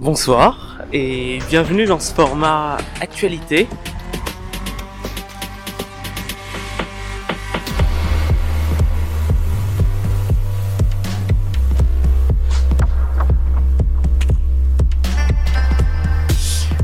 Bonsoir 0.00 0.78
et 0.94 1.40
bienvenue 1.50 1.84
dans 1.84 1.98
ce 2.00 2.14
format 2.14 2.78
actualité. 3.02 3.68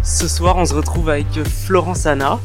Ce 0.05 0.29
soir, 0.29 0.59
on 0.59 0.67
se 0.67 0.75
retrouve 0.75 1.09
avec 1.09 1.43
Florence 1.43 2.05
Anna, 2.05 2.39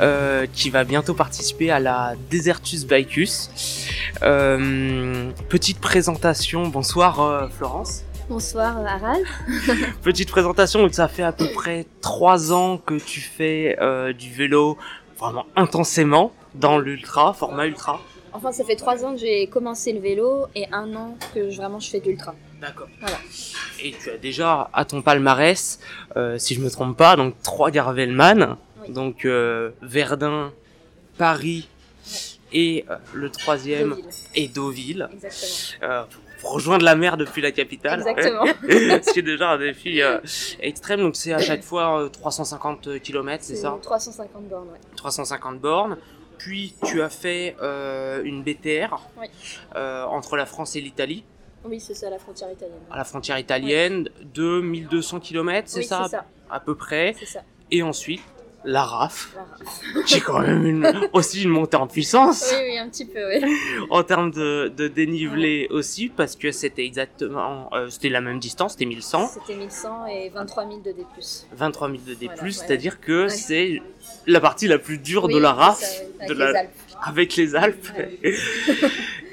euh, 0.00 0.48
qui 0.52 0.70
va 0.70 0.82
bientôt 0.82 1.14
participer 1.14 1.70
à 1.70 1.78
la 1.78 2.14
Desertus 2.32 2.84
Bicus. 2.84 3.86
Euh, 4.24 5.30
petite 5.48 5.78
présentation. 5.78 6.66
Bonsoir 6.66 7.20
euh, 7.20 7.46
Florence. 7.56 8.02
Bonsoir 8.34 8.78
Harald. 8.86 9.26
Petite 10.04 10.30
présentation, 10.30 10.88
ça 10.92 11.08
fait 11.08 11.24
à 11.24 11.32
peu 11.32 11.48
près 11.52 11.84
trois 12.00 12.52
ans 12.52 12.78
que 12.78 12.94
tu 12.94 13.18
fais 13.20 13.76
euh, 13.80 14.12
du 14.12 14.32
vélo 14.32 14.78
vraiment 15.18 15.46
intensément 15.56 16.32
dans 16.54 16.78
l'ultra, 16.78 17.32
format 17.32 17.66
ultra. 17.66 18.00
Enfin, 18.32 18.52
ça 18.52 18.62
fait 18.64 18.76
trois 18.76 19.04
ans 19.04 19.14
que 19.14 19.18
j'ai 19.18 19.48
commencé 19.48 19.92
le 19.92 19.98
vélo 19.98 20.46
et 20.54 20.66
un 20.70 20.94
an 20.94 21.16
que 21.34 21.50
je- 21.50 21.56
vraiment 21.56 21.80
je 21.80 21.90
fais 21.90 21.98
de 21.98 22.06
l'ultra. 22.06 22.36
D'accord. 22.60 22.86
Voilà. 23.00 23.16
Et 23.82 23.90
tu 24.00 24.10
as 24.10 24.16
déjà 24.16 24.70
à 24.72 24.84
ton 24.84 25.02
palmarès, 25.02 25.80
euh, 26.16 26.38
si 26.38 26.54
je 26.54 26.60
me 26.60 26.70
trompe 26.70 26.96
pas, 26.96 27.16
donc 27.16 27.34
trois 27.42 27.72
Garvelman, 27.72 28.56
Oui. 28.86 28.92
donc 28.92 29.24
euh, 29.24 29.70
Verdun, 29.82 30.52
Paris 31.18 31.68
et 32.52 32.84
euh, 32.90 32.96
le 33.14 33.30
troisième 33.30 33.90
Deauville. 33.90 34.04
est 34.34 34.54
Deauville. 34.54 35.08
Exactement. 35.12 35.92
Euh, 35.92 36.04
pour 36.40 36.52
rejoindre 36.52 36.84
la 36.86 36.94
mer 36.96 37.16
depuis 37.18 37.42
la 37.42 37.52
capitale. 37.52 38.00
Exactement. 38.00 38.46
Ce 38.62 39.12
qui 39.12 39.18
est 39.18 39.22
déjà 39.22 39.50
un 39.50 39.58
défi 39.58 40.00
euh, 40.00 40.18
extrême, 40.60 41.00
donc 41.00 41.14
c'est 41.16 41.32
à 41.34 41.38
chaque 41.38 41.62
fois 41.62 42.02
euh, 42.04 42.08
350 42.08 42.98
km, 43.02 43.44
c'est 43.44 43.56
ça? 43.56 43.78
350 43.82 44.48
bornes, 44.48 44.68
ouais. 44.68 44.78
350 44.96 45.60
bornes. 45.60 45.98
Puis 46.38 46.74
tu 46.86 47.02
as 47.02 47.10
fait 47.10 47.54
euh, 47.60 48.22
une 48.24 48.42
BTR 48.42 48.96
Oui. 49.20 49.26
euh, 49.76 50.04
entre 50.04 50.36
la 50.38 50.46
France 50.46 50.74
et 50.76 50.80
l'Italie, 50.80 51.24
Oui, 51.66 51.78
c'est 51.78 51.92
ça, 51.92 52.08
la 52.08 52.18
frontière 52.18 52.50
italienne. 52.50 52.78
à 52.90 52.96
la 52.96 53.04
frontière 53.04 53.38
italienne, 53.38 54.08
de 54.32 54.62
1200 54.62 55.20
km, 55.20 55.68
c'est 55.68 55.80
oui, 55.80 55.84
ça, 55.84 56.04
c'est 56.04 56.16
ça. 56.16 56.24
à 56.50 56.58
peu 56.60 56.74
près. 56.74 57.14
C'est 57.18 57.26
ça. 57.26 57.40
Et 57.70 57.82
ensuite, 57.82 58.22
la 58.64 58.84
RAF, 58.84 59.34
est 60.14 60.20
quand 60.20 60.40
même 60.40 60.66
une- 60.66 61.08
aussi 61.14 61.42
une 61.44 61.48
montée 61.48 61.76
en 61.78 61.86
puissance 61.86 62.50
Oui, 62.52 62.58
oui, 62.72 62.78
un 62.78 62.88
petit 62.88 63.06
peu, 63.06 63.20
oui. 63.28 63.40
en 63.88 64.02
termes 64.02 64.30
de, 64.30 64.70
de 64.76 64.86
dénivelé 64.88 65.66
aussi, 65.70 66.08
parce 66.08 66.36
que 66.36 66.52
c'était 66.52 66.84
exactement, 66.84 67.70
euh, 67.72 67.88
c'était 67.88 68.10
la 68.10 68.20
même 68.20 68.38
distance, 68.38 68.72
c'était 68.72 68.84
1100. 68.84 69.28
C'était 69.28 69.58
1100 69.58 70.06
et 70.08 70.28
23 70.28 70.66
000 70.66 70.80
de 70.80 70.92
D+. 70.92 71.04
23 71.52 71.88
000 71.88 72.00
de 72.06 72.14
D+, 72.14 72.26
Voilà, 72.26 72.42
ouais. 72.42 72.50
c'est-à-dire 72.50 73.00
que 73.00 73.22
Ouais. 73.24 73.28
c'est 73.30 73.82
la 74.26 74.40
partie 74.40 74.68
la 74.68 74.78
plus 74.78 74.98
dure 74.98 75.24
Oui, 75.24 75.34
de 75.34 75.38
la 75.38 75.52
RAF, 75.54 75.78
ça, 75.80 76.02
avec 76.18 76.28
de 76.28 76.34
les 76.34 76.38
la- 76.52 76.58
Alpes. 76.60 76.70
avec 77.02 77.36
les 77.36 77.54
Alpes. 77.56 77.88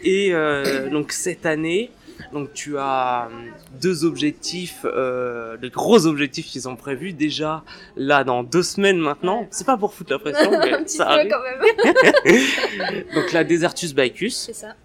Et 0.03 0.33
euh, 0.33 0.89
donc 0.89 1.11
cette 1.11 1.45
année, 1.45 1.91
donc 2.33 2.53
tu 2.53 2.77
as 2.77 3.29
euh, 3.31 3.49
deux 3.81 4.05
objectifs, 4.05 4.85
euh, 4.85 5.57
de 5.57 5.69
gros 5.69 6.05
objectifs 6.07 6.45
qui 6.47 6.61
sont 6.61 6.75
prévus 6.75 7.13
déjà 7.13 7.63
là 7.95 8.23
dans 8.23 8.43
deux 8.43 8.63
semaines 8.63 8.97
maintenant. 8.99 9.41
Ouais. 9.41 9.47
C'est 9.51 9.65
pas 9.65 9.77
pour 9.77 9.93
foutre 9.93 10.11
la 10.13 10.19
pression, 10.19 10.51
un 10.61 10.65
mais 10.65 10.83
petit 10.83 10.97
ça 10.97 11.05
peu 11.05 11.11
arrive. 11.11 11.31
quand 11.31 11.41
même. 11.43 13.03
Donc 13.15 13.31
la 13.31 13.43
Desertus 13.43 13.93
Bicus 13.93 14.35
C'est 14.35 14.53
ça. 14.53 14.75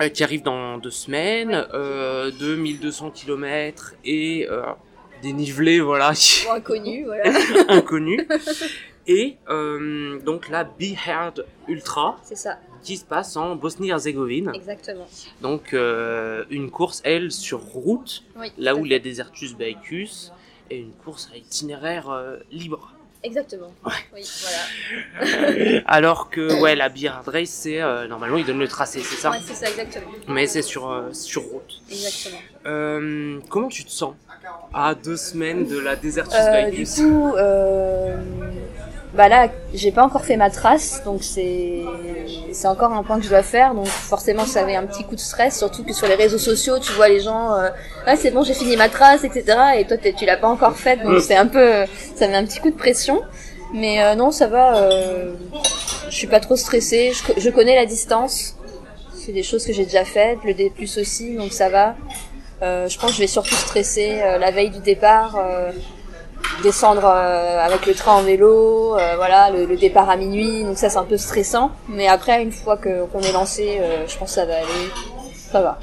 euh, 0.00 0.08
qui 0.08 0.22
arrive 0.24 0.42
dans 0.42 0.78
deux 0.78 0.90
semaines, 0.90 1.66
euh, 1.74 2.30
de 2.38 2.54
1200 2.56 3.10
km 3.10 3.94
et 4.04 4.46
euh, 4.50 4.62
dénivelé 5.22 5.80
voilà 5.80 6.12
Bon, 6.46 6.52
inconnu, 6.54 7.04
voilà. 7.04 7.32
inconnu. 7.68 8.26
Et 9.10 9.38
euh, 9.48 10.18
donc 10.20 10.50
la 10.50 10.64
Behead 10.64 11.44
Ultra 11.66 12.18
C'est 12.22 12.36
ça, 12.36 12.58
qui 12.82 12.98
se 12.98 13.04
passe 13.06 13.36
en 13.36 13.56
Bosnie-Herzégovine. 13.56 14.52
exactement. 14.54 15.06
Donc 15.40 15.72
euh, 15.72 16.44
une 16.50 16.70
course, 16.70 17.00
elle, 17.04 17.32
sur 17.32 17.60
route, 17.60 18.22
Oui, 18.38 18.52
là 18.58 18.76
où 18.76 18.84
il 18.84 18.92
y 18.92 18.94
a 18.94 18.98
Desertus 18.98 19.56
Bicus, 19.56 20.30
et 20.70 20.78
une 20.78 20.92
course 20.92 21.30
à 21.32 21.38
itinéraire 21.38 22.10
euh, 22.10 22.36
libre. 22.52 22.92
Exactement. 23.24 23.72
Oui, 24.14 24.22
voilà. 24.42 25.82
Alors 25.86 26.28
que 26.30 26.60
ouais, 26.60 26.76
la 26.76 26.90
Behead 26.90 27.26
Race, 27.26 27.48
c'est 27.48 27.80
normalement 28.08 28.36
ils 28.36 28.44
donnent 28.44 28.60
le 28.60 28.68
tracé, 28.68 29.00
c'est 29.00 29.16
ça 29.16 29.30
Ouais, 29.30 29.38
c'est 29.42 29.54
ça, 29.54 29.70
exactement. 29.70 30.12
Mais 30.28 30.46
c'est 30.46 30.62
sur, 30.62 31.02
sur 31.12 31.42
route. 31.44 31.80
Exactement. 31.90 32.38
Comment 33.48 33.68
tu 33.68 33.84
te 33.86 33.90
sens 33.90 34.14
à 34.72 34.94
deux 34.94 35.16
semaines 35.16 35.66
de 35.66 35.78
la 35.78 35.96
Desertus 35.96 36.36
Euh, 36.38 36.70
du 36.70 36.84
coup, 36.86 37.34
bah 39.14 39.28
là, 39.28 39.48
j'ai 39.74 39.90
pas 39.90 40.04
encore 40.04 40.24
fait 40.24 40.36
ma 40.36 40.50
trace, 40.50 41.02
donc 41.04 41.22
c'est 41.22 41.82
c'est 42.52 42.68
encore 42.68 42.92
un 42.92 43.02
point 43.02 43.18
que 43.18 43.24
je 43.24 43.28
dois 43.30 43.42
faire. 43.42 43.74
Donc 43.74 43.86
forcément, 43.86 44.44
ça 44.44 44.60
avait 44.60 44.76
un 44.76 44.84
petit 44.86 45.04
coup 45.04 45.14
de 45.14 45.20
stress, 45.20 45.56
surtout 45.58 45.82
que 45.84 45.92
sur 45.92 46.06
les 46.06 46.14
réseaux 46.14 46.38
sociaux, 46.38 46.78
tu 46.78 46.92
vois 46.92 47.08
les 47.08 47.20
gens, 47.20 47.54
euh, 47.54 47.68
ah 48.06 48.16
c'est 48.16 48.30
bon, 48.30 48.42
j'ai 48.42 48.54
fini 48.54 48.76
ma 48.76 48.88
trace, 48.88 49.24
etc. 49.24 49.44
Et 49.78 49.86
toi, 49.86 49.96
tu 49.96 50.24
l'as 50.26 50.36
pas 50.36 50.48
encore 50.48 50.76
faite, 50.76 51.02
donc 51.02 51.14
Mm. 51.18 51.20
c'est 51.20 51.36
un 51.36 51.46
peu, 51.46 51.84
ça 52.16 52.28
met 52.28 52.36
un 52.36 52.44
petit 52.44 52.60
coup 52.60 52.70
de 52.70 52.76
pression. 52.76 53.22
Mais 53.74 54.02
euh, 54.02 54.14
non, 54.14 54.30
ça 54.30 54.46
va. 54.46 54.76
Euh, 54.78 55.34
je 56.08 56.14
suis 56.16 56.26
pas 56.26 56.40
trop 56.40 56.56
stressée. 56.56 57.12
Je, 57.12 57.22
co- 57.22 57.38
je 57.38 57.50
connais 57.50 57.74
la 57.76 57.84
distance. 57.86 58.56
C'est 59.14 59.32
des 59.32 59.42
choses 59.42 59.66
que 59.66 59.74
j'ai 59.74 59.84
déjà 59.84 60.04
faites, 60.06 60.38
le 60.44 60.54
D+ 60.54 60.72
aussi, 60.98 61.36
donc 61.36 61.52
ça 61.52 61.68
va. 61.68 61.94
Euh, 62.62 62.88
je 62.88 62.98
pense 62.98 63.10
que 63.10 63.16
je 63.16 63.20
vais 63.20 63.26
surtout 63.26 63.54
stresser 63.54 64.20
euh, 64.22 64.38
la 64.38 64.50
veille 64.50 64.70
du 64.70 64.78
départ. 64.80 65.36
Descendre 66.62 67.04
euh, 67.04 67.64
avec 67.64 67.86
le 67.86 67.94
train 67.94 68.14
en 68.14 68.22
vélo, 68.22 68.96
euh, 68.96 69.14
voilà, 69.16 69.50
le, 69.50 69.76
départ 69.76 70.10
à 70.10 70.16
minuit, 70.16 70.64
donc 70.64 70.78
ça 70.78 70.88
c'est 70.88 70.98
un 70.98 71.04
peu 71.04 71.16
stressant. 71.16 71.70
Mais 71.88 72.08
après, 72.08 72.42
une 72.42 72.52
fois 72.52 72.76
qu'on 72.76 73.20
est 73.20 73.32
lancé, 73.32 73.78
euh, 73.80 74.06
je 74.06 74.16
pense 74.18 74.30
que 74.30 74.34
ça 74.34 74.46
va 74.46 74.56
aller, 74.56 74.90
ça 75.50 75.60
va. 75.60 75.78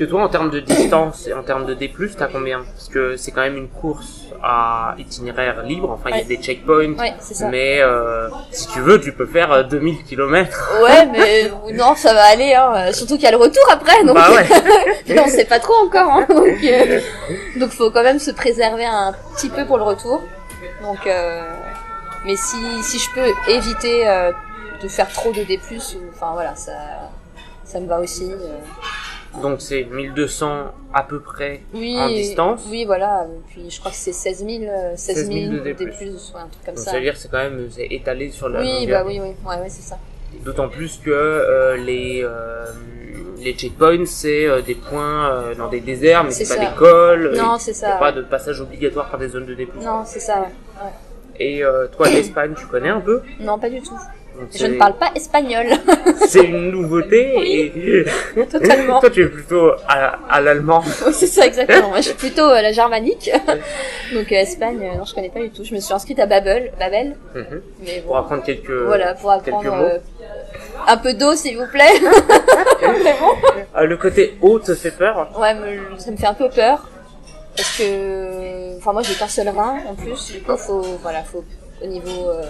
Que 0.00 0.06
toi, 0.06 0.22
en 0.22 0.30
termes 0.30 0.48
de 0.48 0.60
distance 0.60 1.26
et 1.26 1.34
en 1.34 1.42
termes 1.42 1.66
de 1.66 1.74
D+, 1.74 1.92
t'as 2.16 2.28
combien? 2.28 2.64
Parce 2.74 2.88
que 2.88 3.18
c'est 3.18 3.32
quand 3.32 3.42
même 3.42 3.58
une 3.58 3.68
course 3.68 4.22
à 4.42 4.94
itinéraire 4.96 5.62
libre, 5.62 5.90
enfin 5.90 6.08
il 6.08 6.16
y 6.16 6.20
a 6.22 6.24
des 6.24 6.38
checkpoints, 6.38 6.94
Ouais, 6.98 7.12
c'est 7.20 7.34
ça. 7.34 7.50
mais 7.50 7.82
euh, 7.82 8.30
si 8.50 8.66
tu 8.68 8.80
veux, 8.80 8.98
tu 8.98 9.12
peux 9.12 9.26
faire 9.26 9.52
euh, 9.52 9.62
2000 9.62 10.02
km. 10.04 10.70
Ouais, 10.82 11.04
mais 11.04 11.50
non, 11.74 11.94
ça 11.96 12.14
va 12.14 12.22
aller, 12.22 12.54
hein. 12.54 12.72
euh, 12.76 12.92
surtout 12.94 13.16
qu'il 13.16 13.24
y 13.24 13.26
a 13.26 13.30
le 13.32 13.36
retour 13.36 13.62
après, 13.70 14.02
donc 14.04 14.14
Bah 14.14 14.30
ouais. 14.30 15.18
on 15.22 15.28
sait 15.28 15.44
pas 15.44 15.58
trop 15.58 15.74
encore. 15.84 16.10
Hein, 16.10 16.26
donc, 16.30 16.64
euh, 16.64 17.00
donc 17.56 17.68
faut 17.68 17.90
quand 17.90 18.02
même 18.02 18.20
se 18.20 18.30
préserver 18.30 18.86
un 18.86 19.12
petit 19.36 19.50
peu 19.50 19.66
pour 19.66 19.76
le 19.76 19.84
retour. 19.84 20.22
Donc, 20.80 21.06
euh, 21.06 21.42
mais 22.24 22.36
si 22.36 22.56
si 22.82 22.98
je 22.98 23.10
peux 23.14 23.50
éviter 23.50 24.08
euh, 24.08 24.32
de 24.82 24.88
faire 24.88 25.12
trop 25.12 25.30
de 25.30 25.42
D+, 25.42 25.60
enfin 26.14 26.30
voilà, 26.32 26.56
ça 26.56 26.72
ça 27.64 27.78
me 27.80 27.86
va 27.86 28.00
aussi. 28.00 28.32
Donc 29.42 29.60
c'est 29.60 29.84
1200 29.84 30.72
à 30.92 31.02
peu 31.04 31.20
près 31.20 31.60
Oui, 31.72 31.96
en 31.98 32.08
distance. 32.08 32.62
Oui, 32.68 32.84
voilà. 32.84 33.26
Puis 33.48 33.70
je 33.70 33.78
crois 33.78 33.92
que 33.92 33.96
c'est 33.96 34.12
16 34.12 34.44
000, 34.44 34.64
euh, 34.64 34.92
16 34.96 35.16
000 35.16 35.26
16 35.28 35.50
000 35.50 35.52
de 35.52 35.58
D+. 35.60 35.74
plus, 35.74 35.88
ouais, 35.94 36.40
un 36.40 36.48
truc 36.48 36.64
comme 36.64 36.74
Donc 36.74 36.78
ça. 36.84 36.90
ça 36.90 36.96
veut 36.96 37.02
dire 37.02 37.12
que 37.14 37.18
c'est 37.20 37.30
quand 37.30 37.38
même 37.38 37.68
c'est 37.70 37.86
étalé 37.90 38.30
sur 38.30 38.48
la 38.48 38.60
Oui, 38.60 38.80
longueur. 38.80 39.04
bah 39.04 39.06
oui, 39.08 39.20
oui, 39.22 39.28
ouais, 39.48 39.56
ouais, 39.62 39.68
c'est 39.68 39.82
ça. 39.82 39.98
D'autant 40.44 40.68
plus 40.68 40.98
que 40.98 41.10
euh, 41.10 41.76
les 41.76 42.22
euh, 42.24 42.64
les 43.38 43.52
checkpoints 43.54 44.04
c'est 44.06 44.46
euh, 44.46 44.62
des 44.62 44.74
points 44.74 45.52
dans 45.56 45.68
des 45.68 45.80
déserts, 45.80 46.24
mais 46.24 46.30
C'est 46.32 46.48
pas 46.48 46.60
ça. 46.62 46.70
des 46.70 46.76
cols. 46.76 47.34
Non, 47.36 47.56
c'est 47.58 47.70
il 47.72 47.82
y 47.82 47.84
a 47.84 47.90
ça. 47.92 47.96
pas 47.98 48.12
de 48.12 48.22
passage 48.22 48.60
obligatoire 48.60 49.10
par 49.10 49.18
des 49.20 49.28
zones 49.28 49.46
de 49.46 49.54
D+. 49.54 49.68
Non, 49.80 50.02
c'est 50.04 50.20
ça. 50.20 50.40
ouais. 50.40 50.90
Et 51.42 51.62
toi, 51.96 52.08
l'Espagne, 52.10 52.52
tu 52.58 52.66
connais 52.66 52.90
un 52.90 53.00
peu? 53.00 53.22
Non, 53.38 53.58
pas 53.58 53.70
du 53.70 53.80
tout. 53.80 53.96
Je 54.54 54.66
ne 54.66 54.78
parle 54.78 54.94
pas 54.96 55.10
espagnol, 55.14 55.66
C'est 56.28 56.44
une 56.44 56.70
nouveauté 56.70 57.32
et 57.44 58.04
totalement. 58.50 59.00
toi 59.00 59.10
tu 59.10 59.22
es 59.24 59.28
plutôt 59.28 59.72
à, 59.88 60.18
à 60.28 60.40
l'allemand. 60.40 60.82
Oui, 61.06 61.12
c'est 61.12 61.26
ça, 61.26 61.46
exactement. 61.46 61.88
Moi, 61.88 61.98
je 61.98 62.08
suis 62.08 62.14
plutôt 62.14 62.48
euh, 62.48 62.62
la 62.62 62.72
germanique. 62.72 63.30
Donc, 64.14 64.30
euh, 64.32 64.36
Espagne, 64.36 64.78
euh, 64.82 64.98
non, 64.98 65.04
je 65.04 65.14
connais 65.14 65.28
pas 65.30 65.40
du 65.40 65.50
tout. 65.50 65.64
Je 65.64 65.74
me 65.74 65.80
suis 65.80 65.92
inscrite 65.92 66.18
à 66.20 66.26
Babel, 66.26 66.72
Babel, 66.78 67.16
Mhm. 67.34 67.62
mais 67.84 68.00
Pour 68.06 68.16
apprendre 68.16 68.42
quelques. 68.42 68.70
Voilà, 68.70 69.14
pour 69.14 69.30
apprendre 69.30 69.62
quelques 69.62 69.72
mots. 69.74 69.82
euh, 69.84 69.98
un 70.86 70.96
peu 70.96 71.14
d'eau, 71.14 71.34
s'il 71.34 71.56
vous 71.58 71.66
plaît. 71.66 71.92
Ah, 73.74 73.84
le 73.84 73.96
côté 73.96 74.36
haut 74.40 74.58
te 74.58 74.74
fait 74.74 74.90
peur? 74.90 75.28
Ouais, 75.38 75.54
ça 75.98 76.10
me 76.10 76.16
fait 76.16 76.26
un 76.26 76.34
peu 76.34 76.48
peur. 76.48 76.88
Parce 77.56 77.76
que, 77.78 78.76
enfin, 78.78 78.92
moi, 78.92 79.02
j'ai 79.02 79.14
qu'un 79.14 79.28
seul 79.28 79.48
rein, 79.48 79.76
en 79.88 79.94
plus. 79.94 80.32
Du 80.32 80.40
coup, 80.40 80.56
faut, 80.56 80.82
voilà, 81.02 81.22
faut, 81.22 81.44
au 81.82 81.86
niveau 81.86 82.28
euh, 82.30 82.42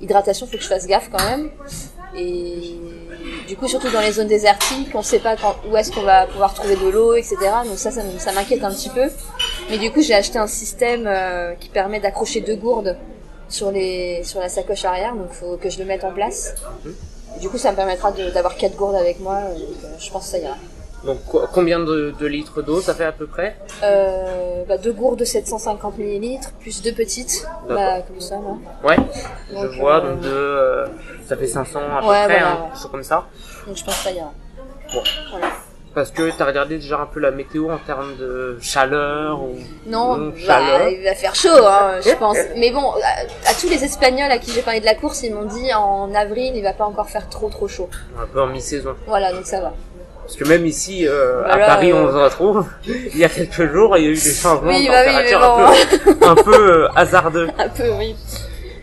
hydratation, 0.00 0.46
faut 0.46 0.56
que 0.56 0.62
je 0.62 0.68
fasse 0.68 0.86
gaffe 0.86 1.10
quand 1.10 1.24
même. 1.24 1.50
Et 2.16 2.76
du 3.46 3.56
coup, 3.56 3.68
surtout 3.68 3.90
dans 3.90 4.00
les 4.00 4.12
zones 4.12 4.28
désertiques, 4.28 4.94
on 4.94 5.02
sait 5.02 5.18
pas 5.18 5.36
quand, 5.36 5.56
où 5.70 5.76
est-ce 5.76 5.92
qu'on 5.92 6.02
va 6.02 6.26
pouvoir 6.26 6.54
trouver 6.54 6.76
de 6.76 6.88
l'eau, 6.88 7.14
etc. 7.14 7.36
Donc 7.66 7.78
ça, 7.78 7.90
ça, 7.90 8.32
m'inquiète 8.32 8.64
un 8.64 8.70
petit 8.70 8.90
peu. 8.90 9.08
Mais 9.70 9.78
du 9.78 9.90
coup, 9.90 10.02
j'ai 10.02 10.14
acheté 10.14 10.38
un 10.38 10.46
système 10.46 11.06
euh, 11.06 11.54
qui 11.54 11.68
permet 11.68 12.00
d'accrocher 12.00 12.40
deux 12.40 12.56
gourdes 12.56 12.96
sur 13.48 13.70
les, 13.70 14.22
sur 14.24 14.40
la 14.40 14.48
sacoche 14.48 14.84
arrière. 14.84 15.14
Donc, 15.14 15.30
faut 15.32 15.56
que 15.56 15.70
je 15.70 15.78
le 15.78 15.84
mette 15.84 16.04
en 16.04 16.12
place. 16.12 16.54
Et 17.36 17.40
du 17.40 17.48
coup, 17.48 17.58
ça 17.58 17.70
me 17.70 17.76
permettra 17.76 18.12
d'avoir 18.12 18.56
quatre 18.56 18.76
gourdes 18.76 18.96
avec 18.96 19.20
moi. 19.20 19.40
Donc, 19.40 19.84
euh, 19.84 19.88
je 19.98 20.10
pense 20.10 20.24
que 20.24 20.30
ça 20.30 20.38
ira. 20.38 20.56
Donc 21.04 21.18
combien 21.52 21.78
de, 21.78 22.12
de 22.18 22.26
litres 22.26 22.60
d'eau 22.62 22.80
ça 22.80 22.92
fait 22.94 23.04
à 23.04 23.12
peu 23.12 23.26
près 23.26 23.56
Euh, 23.84 24.64
bah, 24.68 24.78
deux 24.78 24.92
gourdes 24.92 25.18
de 25.20 25.24
750 25.24 25.96
millilitres, 25.98 26.50
plus 26.60 26.82
deux 26.82 26.92
petites, 26.92 27.46
bah, 27.68 28.00
comme 28.02 28.20
ça, 28.20 28.34
là. 28.34 28.88
Ouais, 28.88 28.96
Donc, 29.52 29.72
je 29.72 29.78
vois, 29.78 30.04
euh, 30.04 30.10
donc 30.14 30.20
de, 30.22 30.28
euh, 30.28 30.86
ça 31.26 31.36
fait 31.36 31.46
500 31.46 31.78
à 31.78 31.82
peu 32.00 32.06
près, 32.06 32.26
voilà, 32.26 32.50
hein, 32.50 32.58
ouais. 32.72 32.76
chose 32.80 32.90
comme 32.90 33.02
ça. 33.04 33.26
Donc 33.66 33.76
je 33.76 33.84
pense 33.84 33.96
que 33.96 34.02
ça 34.04 34.10
ira. 34.10 34.32
Bon. 34.92 35.02
Voilà. 35.30 35.46
Parce 35.94 36.10
que 36.10 36.30
t'as 36.36 36.44
regardé 36.44 36.76
déjà 36.78 36.98
un 37.00 37.06
peu 37.06 37.18
la 37.20 37.30
météo 37.30 37.70
en 37.70 37.78
termes 37.78 38.16
de 38.18 38.58
chaleur 38.60 39.40
ou... 39.42 39.56
Non, 39.86 40.16
bah, 40.16 40.32
chaleur. 40.36 40.88
il 40.90 41.02
va 41.02 41.14
faire 41.14 41.34
chaud, 41.34 41.48
hein, 41.64 42.00
je 42.04 42.14
pense. 42.16 42.36
Mais 42.56 42.70
bon, 42.70 42.90
à, 42.90 43.50
à 43.50 43.54
tous 43.54 43.68
les 43.68 43.82
Espagnols 43.84 44.30
à 44.30 44.38
qui 44.38 44.50
j'ai 44.52 44.62
parlé 44.62 44.80
de 44.80 44.84
la 44.84 44.94
course, 44.94 45.22
ils 45.22 45.34
m'ont 45.34 45.44
dit 45.46 45.72
en 45.74 46.12
avril, 46.14 46.52
il 46.56 46.62
va 46.62 46.72
pas 46.72 46.84
encore 46.84 47.08
faire 47.08 47.28
trop 47.28 47.48
trop 47.48 47.68
chaud. 47.68 47.88
un 48.20 48.26
peu 48.26 48.40
en 48.42 48.48
mi-saison. 48.48 48.94
Voilà, 49.06 49.32
donc 49.32 49.46
ça 49.46 49.60
va. 49.60 49.72
Parce 50.28 50.36
que 50.36 50.44
même 50.46 50.66
ici, 50.66 51.06
euh, 51.08 51.40
à 51.44 51.48
Voilà, 51.56 51.66
Paris, 51.68 51.90
euh, 51.90 52.04
on 52.04 52.08
se 52.12 52.16
retrouve, 52.22 52.66
il 52.86 53.16
y 53.16 53.24
a 53.24 53.30
quelques 53.30 53.72
jours, 53.72 53.96
il 53.96 54.04
y 54.04 54.06
a 54.08 54.10
eu 54.10 54.14
des 54.14 54.20
changements 54.20 54.68
Oui, 54.68 54.84
de 54.84 54.90
bah 54.90 55.00
oui, 55.06 55.12
température 55.14 55.40
bon. 55.40 55.64
un 55.64 56.14
peu, 56.14 56.26
un 56.26 56.34
peu 56.34 56.70
euh, 56.84 56.88
hasardeux. 56.94 57.48
Un 57.58 57.68
peu, 57.70 57.88
oui. 57.98 58.14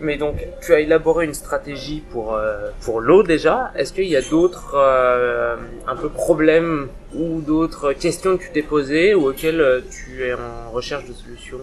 Mais 0.01 0.17
donc, 0.17 0.37
tu 0.63 0.73
as 0.73 0.79
élaboré 0.79 1.25
une 1.25 1.35
stratégie 1.35 2.01
pour 2.11 2.33
euh, 2.33 2.69
pour 2.81 2.99
l'eau 2.99 3.21
déjà. 3.21 3.71
Est-ce 3.75 3.93
qu'il 3.93 4.07
y 4.07 4.15
a 4.15 4.21
d'autres 4.23 4.73
euh, 4.75 5.55
un 5.87 5.95
peu 5.95 6.09
problèmes 6.09 6.87
ou 7.15 7.41
d'autres 7.41 7.93
questions 7.93 8.37
que 8.37 8.43
tu 8.43 8.49
t'es 8.51 8.63
posées 8.63 9.13
ou 9.13 9.29
auxquelles 9.29 9.61
euh, 9.61 9.81
tu 9.91 10.25
es 10.27 10.33
en 10.33 10.71
recherche 10.73 11.05
de 11.05 11.13
solutions 11.13 11.59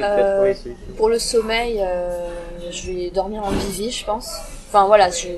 Euh, 0.00 0.52
Pour 0.96 1.08
le 1.08 1.18
sommeil, 1.20 1.80
euh, 1.80 2.28
je 2.72 2.90
vais 2.90 3.10
dormir 3.10 3.42
en 3.44 3.52
bivy, 3.52 3.90
je 3.92 4.04
pense. 4.04 4.28
Enfin 4.68 4.84
voilà, 4.86 5.10
je... 5.10 5.28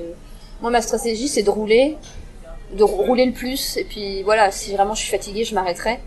moi 0.61 0.71
ma 0.71 0.81
stratégie 0.81 1.27
c'est 1.29 1.43
de 1.43 1.49
rouler, 1.49 1.97
de 2.73 2.83
rou- 2.83 3.03
rouler 3.03 3.25
le 3.25 3.31
plus, 3.33 3.77
et 3.77 3.83
puis 3.83 4.23
voilà, 4.23 4.51
si 4.51 4.73
vraiment 4.75 4.93
je 4.95 5.01
suis 5.01 5.11
fatiguée, 5.11 5.43
je 5.43 5.55
m'arrêterai. 5.55 5.99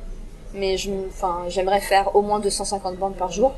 Mais 0.55 0.77
je, 0.77 0.91
enfin, 1.09 1.45
j'aimerais 1.49 1.81
faire 1.81 2.15
au 2.17 2.23
moins 2.23 2.39
250 2.41 2.97
bandes 2.97 3.17
par 3.17 3.31
jour. 3.31 3.53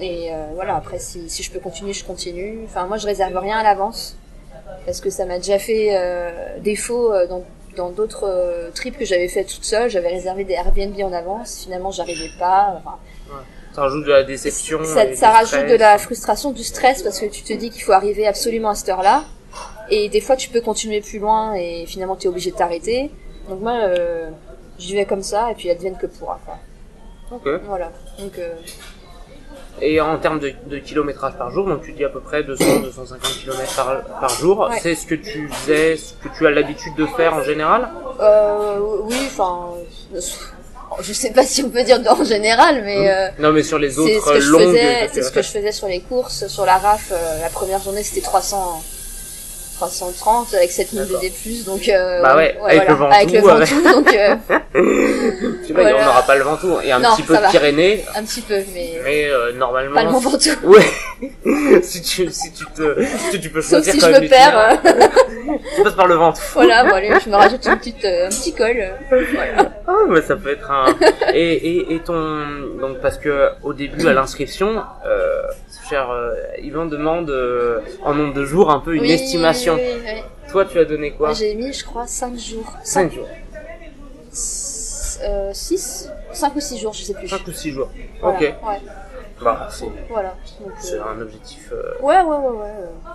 Et 0.00 0.32
euh, 0.32 0.46
voilà, 0.54 0.76
après 0.76 0.98
si, 0.98 1.28
si 1.30 1.42
je 1.42 1.50
peux 1.50 1.58
continuer, 1.60 1.92
je 1.92 2.04
continue. 2.04 2.60
Enfin 2.64 2.86
moi 2.86 2.98
je 2.98 3.06
réserve 3.06 3.36
rien 3.36 3.58
à 3.58 3.62
l'avance 3.62 4.16
parce 4.86 5.00
que 5.00 5.10
ça 5.10 5.24
m'a 5.24 5.38
déjà 5.38 5.58
fait 5.58 5.88
euh, 5.96 6.30
défaut 6.60 7.12
euh, 7.12 7.26
dans 7.26 7.42
dans 7.76 7.88
d'autres 7.90 8.24
euh, 8.28 8.70
trips 8.74 8.98
que 8.98 9.04
j'avais 9.06 9.28
fait 9.28 9.44
toute 9.44 9.64
seule. 9.64 9.88
J'avais 9.88 10.08
réservé 10.08 10.44
des 10.44 10.52
Airbnb 10.52 10.94
en 11.02 11.12
avance. 11.12 11.62
Finalement, 11.64 11.90
j'arrivais 11.90 12.28
pas. 12.38 12.74
Enfin, 12.78 12.98
Ça 13.74 13.80
rajoute 13.82 14.04
de 14.04 14.10
la 14.12 14.24
déception. 14.24 14.84
ça, 14.84 15.06
et 15.06 15.16
ça 15.16 15.30
rajoute 15.30 15.48
stress. 15.48 15.70
de 15.72 15.76
la 15.76 15.96
frustration, 15.96 16.52
du 16.52 16.62
stress 16.64 17.02
parce 17.02 17.18
que 17.18 17.26
tu 17.26 17.42
te 17.42 17.52
dis 17.54 17.70
qu'il 17.70 17.82
faut 17.82 17.92
arriver 17.92 18.26
absolument 18.26 18.68
à 18.68 18.74
cette 18.74 18.90
heure-là. 18.90 19.24
Et 19.94 20.08
des 20.08 20.20
fois, 20.20 20.36
tu 20.36 20.48
peux 20.48 20.60
continuer 20.62 21.00
plus 21.00 21.18
loin 21.18 21.54
et 21.54 21.84
finalement, 21.86 22.16
tu 22.16 22.26
es 22.26 22.28
obligé 22.28 22.50
de 22.50 22.56
t'arrêter. 22.56 23.10
Donc 23.48 23.60
moi, 23.60 23.72
euh, 23.82 24.30
j'y 24.78 24.94
vais 24.96 25.04
comme 25.04 25.22
ça 25.22 25.50
et 25.50 25.54
puis 25.54 25.68
advienne 25.70 25.96
que 26.00 26.06
pourra. 26.06 26.38
Quoi. 26.46 26.56
Ok. 27.36 27.60
Voilà. 27.66 27.90
Donc 28.18 28.38
euh, 28.38 28.54
Et 29.80 30.00
en 30.00 30.16
termes 30.18 30.38
de, 30.38 30.52
de 30.66 30.78
kilométrage 30.78 31.34
par 31.36 31.50
jour, 31.50 31.66
donc 31.66 31.82
tu 31.82 31.92
dis 31.92 32.04
à 32.04 32.08
peu 32.08 32.20
près 32.20 32.42
200-250 32.42 33.42
km 33.44 33.76
par, 33.76 34.20
par 34.20 34.30
jour. 34.30 34.68
Ouais. 34.70 34.78
C'est 34.82 34.94
ce 34.94 35.06
que 35.06 35.14
tu 35.14 35.48
faisais, 35.48 35.96
ce 35.96 36.14
que 36.22 36.28
tu 36.36 36.46
as 36.46 36.50
l'habitude 36.50 36.94
de 36.96 37.06
faire 37.06 37.34
en 37.34 37.42
général? 37.42 37.88
Euh, 38.20 38.78
oui, 39.04 39.16
enfin, 39.26 39.70
euh, 40.14 40.20
je 41.00 41.12
sais 41.12 41.32
pas 41.32 41.44
si 41.44 41.62
on 41.64 41.70
peut 41.70 41.82
dire 41.84 42.00
en 42.08 42.24
général, 42.24 42.82
mais 42.84 43.10
euh, 43.10 43.28
Non, 43.40 43.52
mais 43.52 43.62
sur 43.62 43.78
les 43.78 43.90
c'est 43.90 43.98
autres 44.00 44.26
ce 44.28 44.32
que 44.34 44.40
je 44.40 44.50
longues. 44.50 44.62
faisais. 44.68 45.08
C'est 45.12 45.22
ce 45.22 45.32
que 45.32 45.42
je 45.42 45.48
faisais 45.48 45.72
sur 45.72 45.88
les 45.88 46.00
courses, 46.00 46.46
sur 46.46 46.64
la 46.64 46.78
RAF. 46.78 47.10
euh, 47.12 47.40
la 47.42 47.50
première 47.50 47.80
journée, 47.80 48.02
c'était 48.02 48.20
300. 48.22 48.82
330 49.86 50.54
avec 50.54 50.70
7000 50.70 51.02
D'accord. 51.02 51.20
DD+, 51.20 51.64
donc 51.64 51.88
euh, 51.88 52.22
Bah 52.22 52.36
ouais, 52.36 52.56
avec 52.66 52.88
le 52.88 52.94
Ventoux, 52.94 53.12
avec 53.14 53.30
le 53.32 53.48
avec- 53.50 53.68
Ventoux, 53.68 53.92
donc 53.92 54.14
euh, 54.14 54.34
sais 55.66 55.74
pas, 55.74 55.80
Voilà. 55.82 55.96
on 56.00 56.04
n'aura 56.06 56.22
pas 56.22 56.36
le 56.36 56.42
Ventoux. 56.44 56.80
Y 56.82 56.90
a 56.90 56.96
un 56.96 57.00
Non, 57.00 57.14
petit 57.16 57.22
peu 57.22 57.36
de. 57.36 57.50
Pyrénées, 57.50 58.04
un 58.16 58.22
petit 58.22 58.40
peu, 58.42 58.54
mais 58.74 59.00
mais 59.04 59.28
euh, 59.28 59.52
normalement. 59.52 59.94
pas 59.94 60.04
le 60.04 60.10
Mont 60.10 60.18
Ventoux. 60.20 60.50
Ouais. 60.64 60.82
si 61.82 62.02
tu 62.02 62.30
si 62.30 62.52
tu 62.52 62.64
te 62.66 63.04
si 63.30 63.40
tu 63.40 63.50
peux 63.50 63.60
Sauf 63.60 63.84
choisir 63.84 63.94
si 63.94 64.00
quand 64.00 64.06
je 64.06 64.12
même 64.12 64.22
me 64.24 64.28
perds, 64.28 64.58
euh, 64.84 65.08
tu 65.76 65.82
passes 65.82 65.94
par 65.94 66.06
le 66.06 66.14
Ventoux. 66.14 66.40
voilà, 66.54 66.84
bon 66.84 66.94
allez, 66.94 67.10
je 67.24 67.28
me 67.30 67.36
rajoute 67.36 67.66
une 67.66 67.76
petite, 67.78 68.04
un 68.04 68.28
petit 68.28 68.52
col. 68.54 68.76
voilà. 69.10 69.72
Ah, 69.86 69.92
mais 70.08 70.22
ça 70.22 70.36
peut 70.36 70.52
être 70.52 70.70
un. 70.70 70.86
Et, 71.34 71.52
et, 71.54 71.94
et 71.94 71.98
ton. 72.00 72.14
Donc, 72.80 72.98
parce 73.00 73.18
que 73.18 73.50
au 73.62 73.72
début, 73.72 74.06
à 74.08 74.12
l'inscription, 74.12 74.82
euh, 75.06 75.42
cher 75.92 76.10
euh, 76.10 76.34
Yvan 76.62 76.86
demande 76.86 77.28
euh, 77.28 77.80
en 78.02 78.14
nombre 78.14 78.32
de 78.32 78.46
jours 78.46 78.70
un 78.70 78.80
peu 78.80 78.94
une 78.94 79.02
Oui, 79.02 79.12
estimation. 79.12 79.74
oui, 79.74 79.82
oui, 80.02 80.10
oui. 80.14 80.22
Toi, 80.50 80.64
tu 80.64 80.78
as 80.78 80.86
donné 80.86 81.10
quoi 81.10 81.34
J'ai 81.34 81.54
mis, 81.54 81.70
je 81.74 81.84
crois, 81.84 82.06
5 82.06 82.38
jours. 82.38 82.72
5 82.82 83.12
jours. 83.12 83.28
6 84.30 86.08
5 86.32 86.56
ou 86.56 86.60
6 86.60 86.78
jours, 86.78 86.92
je 86.92 87.02
sais 87.02 87.14
plus. 87.14 87.28
5 87.28 87.46
ou 87.46 87.52
6 87.52 87.70
jours. 87.72 87.88
Voilà, 88.20 88.36
Ok. 88.36 88.40
Ouais, 88.42 88.80
Bah, 89.42 89.68
c'est 89.70 89.86
voilà. 90.08 90.34
Euh, 90.92 91.02
un 91.16 91.20
objectif. 91.20 91.70
euh, 91.72 91.94
Ouais, 92.00 92.20
ouais, 92.20 92.36
ouais, 92.36 92.56
ouais. 92.58 92.66
euh. 92.66 93.10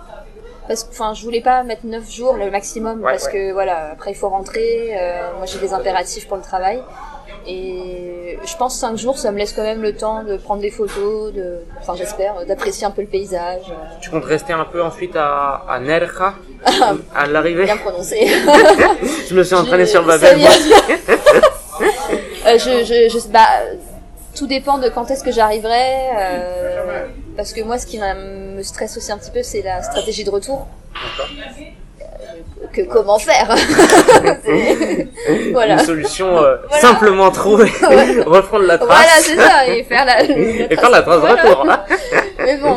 Parce 0.66 0.84
que, 0.84 0.90
enfin, 0.90 1.14
je 1.14 1.22
voulais 1.24 1.40
pas 1.40 1.62
mettre 1.62 1.86
9 1.86 2.10
jours 2.10 2.34
le 2.36 2.50
maximum 2.50 2.98
Ouais, 3.02 3.12
parce 3.12 3.24
ouais. 3.26 3.32
que 3.32 3.52
voilà, 3.52 3.92
après 3.92 4.10
il 4.10 4.14
faut 4.14 4.28
rentrer. 4.28 4.90
euh, 4.98 5.30
moi 5.38 5.46
j'ai 5.46 5.58
des 5.58 5.72
impératifs 5.72 6.28
pour 6.28 6.36
le 6.36 6.42
travail. 6.42 6.82
Et 7.46 8.38
je 8.44 8.56
pense 8.58 8.78
5 8.78 8.98
jours, 8.98 9.16
ça 9.16 9.32
me 9.32 9.38
laisse 9.38 9.54
quand 9.54 9.62
même 9.62 9.80
le 9.80 9.96
temps 9.96 10.22
de 10.24 10.36
prendre 10.36 10.60
des 10.60 10.70
photos, 10.70 11.32
de, 11.32 11.60
enfin 11.80 11.94
j'espère, 11.96 12.44
d'apprécier 12.44 12.86
un 12.86 12.90
peu 12.90 13.00
le 13.00 13.06
paysage. 13.06 13.62
Tu 14.02 14.10
comptes 14.10 14.24
rester 14.26 14.52
un 14.52 14.66
peu 14.66 14.82
ensuite 14.82 15.16
à, 15.16 15.62
à 15.66 15.80
Nerja 15.80 16.34
à 17.14 17.26
l'arrivée? 17.26 17.64
Bien 17.64 17.78
prononcé. 17.78 18.26
Je 19.30 19.34
me 19.34 19.42
suis 19.44 19.54
entraîné 19.54 19.86
sur 19.86 20.04
Babel. 20.04 20.38
vient- 22.64 22.74
Euh, 22.74 22.84
je, 22.84 23.08
je, 23.08 23.18
je, 23.18 23.28
bah, 23.28 23.46
tout 24.36 24.46
dépend 24.46 24.78
de 24.78 24.88
quand 24.88 25.10
est-ce 25.10 25.24
que 25.24 25.32
j'arriverai. 25.32 26.10
euh, 26.18 27.06
parce 27.36 27.52
que 27.52 27.62
moi, 27.62 27.78
ce 27.78 27.86
qui 27.86 27.98
me 27.98 28.62
stresse 28.62 28.96
aussi 28.96 29.10
un 29.12 29.18
petit 29.18 29.30
peu, 29.30 29.42
c'est 29.42 29.62
la 29.62 29.82
stratégie 29.82 30.24
de 30.24 30.30
retour. 30.30 30.66
D'accord. 30.94 31.28
Que 32.72 32.82
comment 32.82 33.18
faire 33.18 33.48
Voilà. 35.52 35.74
Une 35.74 35.78
solution 35.86 36.36
euh, 36.38 36.56
Voilà. 36.68 36.80
simplement 36.82 37.30
trouvée. 37.30 37.70
Ouais. 37.88 38.20
Reprendre 38.22 38.64
la 38.66 38.78
trace. 38.78 38.88
Voilà, 38.88 39.12
c'est 39.22 39.36
ça, 39.36 39.66
et 39.68 39.84
faire 39.84 40.04
la, 40.04 40.22
et 40.24 40.76
faire 40.76 40.90
la 40.90 41.02
trace 41.02 41.16
de 41.16 41.20
Voilà. 41.26 41.42
retour. 41.42 41.70
hein. 41.70 41.84
Mais 42.44 42.56
bon. 42.58 42.76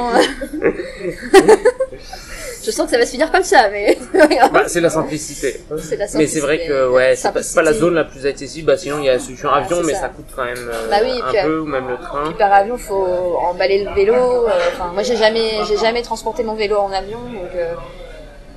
Je 2.64 2.72
sens 2.72 2.86
que 2.86 2.92
ça 2.92 2.98
va 2.98 3.06
se 3.06 3.12
finir 3.12 3.32
comme 3.32 3.44
ça, 3.44 3.70
mais. 3.72 3.98
Bah, 4.54 4.64
c'est 4.68 4.82
la 4.82 4.90
simplicité. 4.90 5.62
C'est 5.82 5.96
la 5.98 6.06
Mais 6.16 6.28
c'est 6.28 6.40
vrai 6.40 6.66
que 6.68 6.90
ouais, 6.90 7.16
c'est 7.16 7.32
pas, 7.56 7.62
la 7.62 7.74
zone 7.74 7.94
la 7.96 8.04
plus 8.06 8.26
accessible. 8.26 8.68
Bah, 8.68 8.78
sinon 8.78 9.00
il 9.00 9.06
y 9.06 9.10
a 9.10 9.14
la 9.14 9.20
solution 9.20 9.50
avion, 9.50 9.82
mais 9.84 9.94
ça. 9.94 10.02
ça. 10.02 10.10
coûte 10.10 10.28
quand 10.36 10.44
même 10.46 10.70
euh, 10.72 10.90
Bah 10.90 10.98
oui, 11.04 11.12
un 11.24 11.32
puis, 11.32 11.42
peu, 11.44 11.60
ou 11.60 11.66
même 11.66 11.88
le 11.88 11.98
train. 11.98 12.24
Puis 12.26 12.34
par 12.36 12.52
avion, 12.54 12.78
faut 12.78 13.06
emballer 13.50 13.84
le 13.84 13.92
vélo. 13.94 14.14
euh, 14.14 14.50
Enfin, 14.74 14.92
moi, 14.94 15.04
j'ai 15.04 15.16
jamais, 15.16 15.52
j'ai 15.68 15.78
jamais 15.78 16.02
transporté 16.02 16.44
mon 16.44 16.56
vélo 16.56 16.78
en 16.78 16.92
avion, 16.92 17.20
donc 17.20 17.50
euh, 17.56 17.74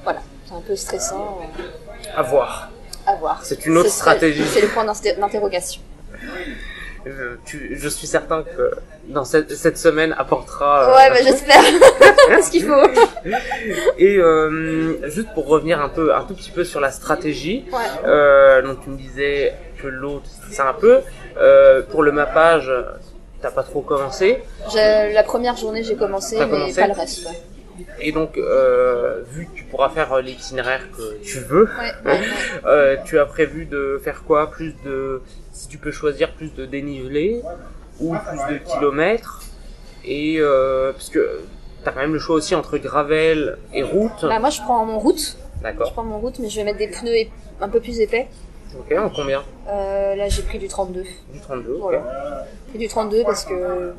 voilà, 0.02 0.20
c'est 0.48 0.54
un 0.54 0.60
peu 0.60 0.76
stressant. 0.76 1.38
euh, 1.58 1.62
À 2.16 2.22
voir. 2.22 2.70
à 3.06 3.14
voir. 3.16 3.40
C'est 3.44 3.64
une 3.66 3.76
autre 3.78 3.90
stratégie. 3.90 4.44
C'est 4.52 4.60
le 4.62 4.68
point 4.68 4.84
d'interrogation. 4.84 5.80
Tu, 7.44 7.76
je 7.78 7.88
suis 7.88 8.06
certain 8.06 8.42
que 8.42 8.70
dans 9.08 9.24
cette, 9.24 9.54
cette 9.54 9.76
semaine 9.78 10.14
apportera. 10.18 10.88
euh, 10.90 10.96
Ouais, 10.96 11.10
bah 11.10 11.16
j'espère. 11.22 11.62
ce 12.42 12.50
qu'il 12.50 12.64
faut. 12.64 12.88
Et 13.98 14.16
euh, 14.16 15.08
juste 15.10 15.28
pour 15.34 15.46
revenir 15.46 15.80
un 15.80 15.88
peu, 15.88 16.14
un 16.14 16.22
tout 16.22 16.34
petit 16.34 16.50
peu 16.50 16.64
sur 16.64 16.80
la 16.80 16.90
stratégie. 16.90 17.66
Ouais. 17.72 17.78
Euh, 18.06 18.62
donc 18.62 18.82
tu 18.82 18.90
me 18.90 18.96
disais 18.96 19.54
que 19.82 19.86
l'autre 19.88 20.26
c'est 20.50 20.62
un 20.62 20.72
peu. 20.74 21.00
Euh, 21.36 21.82
pour 21.82 22.02
le 22.02 22.12
mappage, 22.12 22.70
t'as 23.42 23.50
pas 23.50 23.62
trop 23.62 23.82
commencé. 23.82 24.42
J'ai- 24.72 25.12
La 25.12 25.22
première 25.24 25.56
journée, 25.56 25.82
j'ai 25.82 25.96
commencé, 25.96 26.36
mais 26.38 26.48
commencé 26.48 26.80
pas 26.80 26.86
le 26.86 26.92
reste. 26.94 27.26
Ouais, 27.26 27.32
Et 28.00 28.12
donc, 28.12 28.36
euh, 28.38 29.22
vu 29.30 29.46
que 29.46 29.56
tu 29.56 29.64
pourras 29.64 29.88
faire 29.88 30.12
euh, 30.12 30.20
l'itinéraire 30.22 30.82
que 30.96 31.22
tu 31.22 31.38
veux, 31.40 31.68
ouais, 31.78 32.12
euh, 32.66 32.96
tu 33.04 33.18
as 33.18 33.26
prévu 33.26 33.64
de 33.66 34.00
faire 34.02 34.24
quoi? 34.24 34.50
Plus 34.50 34.74
de, 34.84 35.22
si 35.52 35.68
tu 35.68 35.78
peux 35.78 35.90
choisir, 35.90 36.32
plus 36.34 36.54
de 36.54 36.66
dénivelé 36.66 37.42
ou 38.00 38.14
plus 38.14 38.54
de 38.54 38.58
kilomètres? 38.58 39.42
Et 40.04 40.36
euh, 40.38 40.92
parce 40.92 41.08
que 41.08 41.40
t'as 41.82 41.92
quand 41.92 42.00
même 42.00 42.12
le 42.12 42.18
choix 42.18 42.36
aussi 42.36 42.54
entre 42.54 42.78
gravel 42.78 43.58
et 43.72 43.82
route. 43.82 44.22
Bah, 44.22 44.38
moi, 44.38 44.50
je 44.50 44.60
prends 44.60 44.84
mon 44.84 44.98
route. 44.98 45.36
Je 45.58 45.62
D'accord. 45.62 45.92
prends 45.92 46.04
mon 46.04 46.18
route, 46.18 46.38
mais 46.38 46.48
je 46.50 46.56
vais 46.56 46.64
mettre 46.64 46.78
des 46.78 46.88
pneus 46.88 47.28
un 47.60 47.68
peu 47.68 47.80
plus 47.80 48.00
épais. 48.00 48.28
Ok. 48.78 48.96
En 48.98 49.08
combien? 49.08 49.42
Euh, 49.68 50.14
là, 50.14 50.28
j'ai 50.28 50.42
pris 50.42 50.58
du 50.58 50.68
32. 50.68 51.04
Du 51.32 51.40
32. 51.40 51.72
Ok. 51.72 51.80
Voilà. 51.80 52.46
J'ai 52.66 52.70
pris 52.70 52.78
du 52.78 52.88
32 52.88 53.22
parce 53.24 53.44
que 53.44 53.94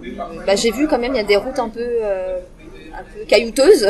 bah, 0.45 0.55
j'ai 0.55 0.71
vu 0.71 0.87
quand 0.87 0.99
même 0.99 1.13
il 1.13 1.17
y 1.17 1.21
a 1.21 1.23
des 1.23 1.37
routes 1.37 1.59
un 1.59 1.69
peu 1.69 1.79
euh, 1.81 2.39
un 2.99 3.03
peu 3.03 3.25
caillouteuses. 3.27 3.87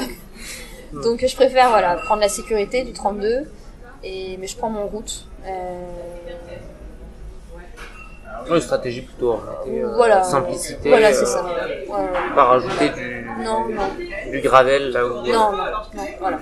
Donc 1.04 1.26
je 1.26 1.36
préfère 1.36 1.70
voilà 1.70 1.96
prendre 1.96 2.22
la 2.22 2.30
sécurité 2.30 2.84
du 2.84 2.94
32 2.94 3.50
et 4.04 4.38
mais 4.38 4.48
je 4.48 4.56
prends 4.58 4.70
mon 4.70 4.88
route. 4.88 5.28
Euh, 5.46 5.82
Ouais, 8.50 8.62
stratégie 8.62 9.02
plutôt 9.02 9.32
orientée, 9.32 9.82
euh, 9.82 9.92
voilà. 9.96 10.24
simplicité. 10.24 10.90
Voilà, 10.90 11.08
euh, 11.08 11.14
c'est 11.14 11.26
ça. 11.26 11.44
Ouais, 11.44 11.52
ouais. 11.96 12.08
Pas 12.36 12.44
rajouter 12.44 12.90
du, 12.90 13.26
Non, 13.44 13.68
non, 13.70 14.30
du 14.32 14.40
gravel 14.42 14.92
là 14.92 15.04
où. 15.06 15.10
non, 15.10 15.24
non, 15.24 15.52
non, 15.52 16.04
voilà. 16.20 16.40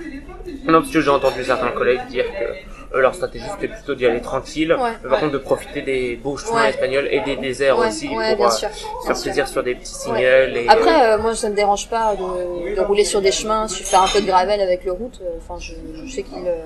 Non, 0.66 0.80
parce 0.82 0.90
que 0.92 1.00
j'ai 1.00 1.08
entendu 1.10 1.42
certains 1.44 1.70
collègues 1.70 2.06
dire 2.08 2.26
que 2.26 2.73
eux, 2.94 3.00
leur 3.00 3.14
stratégie 3.14 3.44
c'était 3.52 3.68
plutôt 3.72 3.94
d'y 3.94 4.06
aller 4.06 4.20
tranquille, 4.20 4.72
Ouais, 4.72 4.92
par 5.02 5.12
ouais. 5.12 5.20
contre 5.20 5.32
de 5.32 5.38
profiter 5.38 5.82
des 5.82 6.16
beaux 6.16 6.36
chemins 6.36 6.66
espagnols 6.66 7.08
et 7.10 7.20
des 7.20 7.36
déserts 7.36 7.78
aussi 7.78 8.08
ouais, 8.08 8.30
pour 8.30 8.36
bien 8.38 8.46
euh, 8.46 8.50
sûr. 8.50 8.68
bien 8.68 9.06
faire 9.06 9.16
sûr. 9.16 9.22
plaisir 9.24 9.48
sur 9.48 9.62
des 9.62 9.74
petits. 9.74 10.08
Et, 10.18 10.68
Après, 10.68 11.10
euh, 11.12 11.18
moi, 11.18 11.34
ça 11.34 11.48
me 11.50 11.54
dérange 11.54 11.88
pas 11.88 12.14
de, 12.14 12.74
de 12.76 12.80
rouler 12.80 13.04
sur 13.04 13.20
des 13.20 13.32
chemins, 13.32 13.66
su- 13.68 13.84
faire 13.84 14.02
un 14.02 14.08
peu 14.08 14.20
de 14.20 14.26
gravel 14.26 14.60
avec 14.60 14.84
le 14.84 14.92
route. 14.92 15.20
euh, 15.22 15.30
Enfin, 15.38 15.60
je, 15.60 15.72
je 16.06 16.10
sais 16.12 16.22
qu'il 16.22 16.46
euh, 16.46 16.56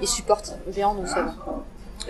il 0.00 0.08
supporte 0.08 0.52
bien, 0.68 0.94
donc 0.94 1.06
ça 1.08 1.22
va. 1.22 1.34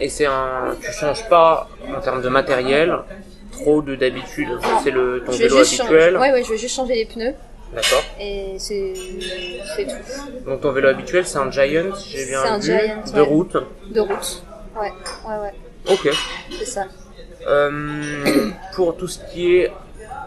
et 0.00 0.08
c'est 0.08 0.26
un, 0.26 0.74
tu 0.80 0.92
changes 0.92 1.28
pas 1.28 1.68
en 1.96 2.00
termes 2.00 2.22
de 2.22 2.28
matériel 2.28 2.96
trop 3.50 3.82
de 3.82 3.94
d'habitude. 3.96 4.48
C'est 4.82 4.90
le 4.90 5.22
ton 5.24 5.32
Je 5.32 5.38
vais 5.38 5.44
vélo 5.48 5.58
juste 5.58 5.76
changer. 5.76 5.82
habituel, 5.94 6.16
Ouais, 6.18 6.32
ouais, 6.32 6.42
je 6.44 6.50
vais 6.50 6.56
juste 6.58 6.74
changer 6.76 6.94
les 6.94 7.04
pneus 7.04 7.34
d'accord. 7.74 8.02
et 8.20 8.54
c'est 8.58 8.92
tout. 9.76 10.50
Donc 10.50 10.60
ton 10.60 10.72
vélo 10.72 10.88
habituel 10.88 11.26
c'est 11.26 11.38
un 11.38 11.50
Giant, 11.50 11.94
j'ai 12.08 12.26
bien 12.26 12.40
C'est 12.42 12.48
un 12.48 12.58
vu, 12.58 12.64
Giant, 12.64 13.02
de 13.14 13.20
ouais. 13.20 13.26
route. 13.26 13.56
De 13.90 14.00
route. 14.00 14.42
Ouais, 14.80 14.92
ouais, 15.28 15.38
ouais, 15.38 15.54
Ok. 15.92 16.08
c'est 16.58 16.64
ça. 16.64 16.84
Euh, 17.46 18.50
pour 18.74 18.96
tout 18.96 19.08
ce 19.08 19.18
qui 19.32 19.56
est 19.56 19.72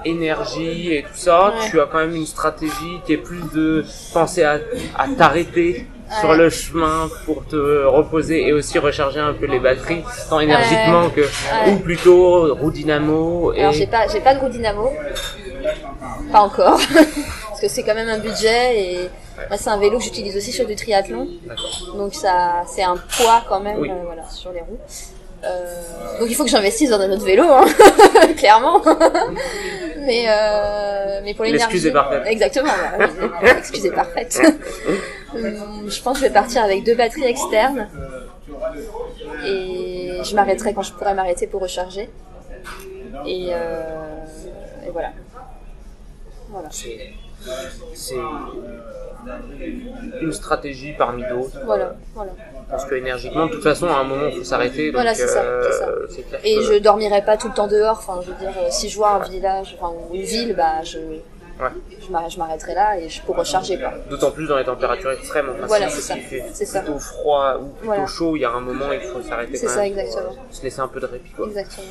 énergie 0.04 0.94
et 0.94 1.04
tout 1.04 1.16
ça, 1.16 1.50
Ouais. 1.50 1.70
tu 1.70 1.80
as 1.80 1.86
quand 1.86 2.00
même 2.00 2.16
une 2.16 2.25
stratégie 2.25 3.00
qui 3.06 3.14
est 3.14 3.18
plus 3.18 3.42
de 3.54 3.84
penser 4.14 4.44
à, 4.44 4.60
à 4.98 5.08
t'arrêter 5.18 5.88
sur 6.20 6.34
le 6.34 6.50
chemin 6.50 7.10
pour 7.26 7.46
te 7.46 7.86
reposer 7.86 8.48
et 8.48 8.54
aussi 8.54 8.78
recharger 8.80 9.20
un 9.20 9.34
peu 9.34 9.46
les 9.46 9.60
batteries, 9.60 10.04
tant 10.30 10.40
énergiquement 10.40 11.10
que, 11.10 11.22
ou 11.70 11.78
plutôt 11.78 12.54
roue 12.56 12.72
dynamo 12.72 13.54
et 13.54 13.62
Alors, 13.62 13.74
j'ai 13.74 13.88
pas, 13.88 14.08
j'ai 14.08 14.20
pas 14.22 14.36
de 14.36 14.40
roue 14.40 14.50
dynamo. 14.50 14.92
Pas 16.32 16.42
encore. 16.42 16.80
Parce 17.50 17.62
que 17.62 17.68
c'est 17.68 17.84
quand 17.84 17.96
même 17.96 18.10
un 18.10 18.20
budget 18.20 18.80
et 18.80 19.10
moi, 19.50 19.58
c'est 19.58 19.70
un 19.70 19.78
vélo 19.78 19.98
que 19.98 20.04
j'utilise 20.04 20.36
aussi 20.38 20.52
sur 20.52 20.66
du 20.66 20.76
triathlon. 20.76 21.28
Donc 21.98 22.14
ça, 22.14 22.64
c'est 22.68 22.84
un 22.84 22.98
poids 23.18 23.44
quand 23.48 23.60
même, 23.60 23.80
Oui. 23.80 23.90
euh, 23.90 23.94
voilà, 24.06 24.24
sur 24.30 24.52
les 24.52 24.62
roues. 24.62 24.80
Euh, 25.44 26.20
donc 26.20 26.28
il 26.30 26.36
faut 26.36 26.44
que 26.44 26.50
j'investisse 26.50 26.90
dans 26.90 27.00
un 27.00 27.12
autre 27.12 27.26
vélo, 27.26 27.44
hein, 27.48 27.66
clairement. 28.38 28.82
mais 30.00 30.26
euh, 30.28 31.22
mais 31.24 31.34
pour 31.34 31.46
l'énergie. 31.46 31.66
L'excuse 31.66 31.86
est 31.86 31.92
parfaite. 31.92 32.24
Exactement. 32.26 32.72
bah 32.98 33.08
L'excuse 33.44 33.86
est 33.86 33.92
parfaite. 33.92 34.42
Hum, 35.36 35.89
je 35.89 36.01
pense 36.01 36.18
que 36.20 36.24
je 36.24 36.27
vais 36.30 36.34
partir 36.34 36.63
avec 36.63 36.84
deux 36.84 36.96
batteries 36.96 37.24
externes 37.25 37.89
et 39.46 40.22
je 40.24 40.36
m'arrêterai 40.36 40.74
quand 40.74 40.82
je 40.82 40.94
pourrai 40.94 41.13
m'arrêter 41.13 41.48
pour 41.48 41.62
recharger. 41.62 42.10
Et, 43.25 43.48
euh, 43.51 43.84
et 44.86 44.89
voilà. 44.92 45.12
Voilà. 46.50 46.70
c'est 46.72 48.15
une 50.22 50.32
stratégie 50.34 50.94
parmi 50.98 51.24
d'autres. 51.27 51.60
Voilà. 51.65 51.96
Voilà. 52.13 52.32
Parce 52.70 52.86
que 52.86 52.96
énergiquement, 52.96 53.46
de 53.48 53.51
toute 53.51 53.63
façon, 53.63 53.88
à 53.88 53.98
un 53.98 54.04
moment, 54.04 54.27
il 54.27 54.38
faut 54.38 54.44
s'arrêter. 54.44 54.92
Voilà, 54.92 55.13
c'est 55.13 55.27
ça, 55.27 55.42
euh, 55.42 55.70
ça. 55.72 55.86
clair 56.27 56.42
Et 56.44 56.56
que- 56.58 56.62
je 56.63 56.74
dormirai 56.80 57.24
pas 57.24 57.38
tout 57.38 57.48
le 57.48 57.54
temps 57.54 57.68
dehors. 57.68 57.98
Enfin, 58.00 58.20
je 58.24 58.32
veux 58.32 58.38
dire, 58.39 58.50
euh, 58.58 58.68
si 58.72 58.89
je 58.89 58.96
vois 58.98 59.12
un 59.12 59.20
village, 59.27 59.77
enfin 59.80 59.94
ou 60.10 60.15
une 60.15 60.22
ville, 60.24 60.56
bah 60.56 60.82
je, 60.84 60.98
je 61.58 62.12
m'arrête- 62.12 62.32
je 62.32 62.38
m'arrêterai 62.38 62.74
là 62.74 62.98
et 63.00 63.08
je 63.10 63.22
pour 63.22 63.36
recharger. 63.36 63.80
D'autant 64.10 64.32
plus 64.32 64.48
dans 64.48 64.58
les 64.58 64.66
températures 64.66 65.12
extrêmes. 65.12 65.50
Enfin, 65.56 65.68
Voilà, 65.68 65.90
c'est 65.90 66.02
ça. 66.02 66.16
C'est 66.54 66.66
ça. 66.66 66.82
plutôt 66.82 67.00
froid 67.00 67.56
ou 67.60 67.66
plutôt 67.68 67.86
Voilà. 67.86 68.06
chaud, 68.08 68.36
il 68.36 68.42
y 68.42 68.46
a 68.46 68.52
un 68.52 68.60
moment, 68.60 68.92
il 68.92 69.00
faut 69.02 69.22
s'arrêter 69.22 69.56
C'est 69.56 69.68
ça, 69.68 69.76
pour, 69.76 69.84
exactement. 69.84 70.32
euh, 70.32 70.36
se 70.52 70.64
laisser 70.64 70.80
un 70.82 70.88
peu 70.88 71.00
de 71.00 71.06
répit, 71.06 71.32
quoi. 71.32 71.48
Exactement. 71.48 71.88